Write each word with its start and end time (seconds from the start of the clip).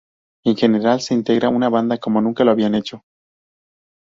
En 0.45 0.55
general 0.57 0.99
se 0.99 1.13
integra 1.13 1.49
una 1.49 1.69
banda 1.69 1.99
como 1.99 2.21
nunca 2.21 2.43
lo 2.43 2.49
habían 2.49 2.73
hecho. 2.73 3.03